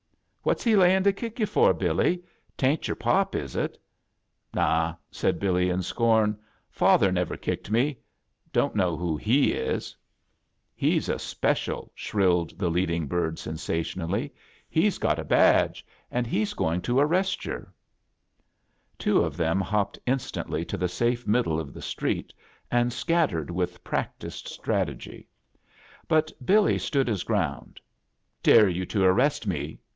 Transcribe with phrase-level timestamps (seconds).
[0.43, 2.23] "What's he layin' to kick you for, Billy?
[2.57, 3.77] 'Tain't yer pop, is it?"
[4.51, 6.35] "Naw!" said Billy, in sconu
[6.71, 7.99] "Father kicked me.
[8.51, 9.97] Don't know who he A JOURNEY IN SEARCH OF CHRISTMAS
[10.75, 14.31] "He's a speciall" shrilled the leading bird, seasationaUy.
[14.67, 17.71] "He's got a badg^ and he's going to arrest yer."
[18.97, 22.33] Two of them hopped instantly to the safe middle of the street,
[22.71, 25.27] and scattered vith practised strategy;
[26.07, 27.79] bat Billy stood his ground.
[28.41, 29.79] "Dare you to arrest me!"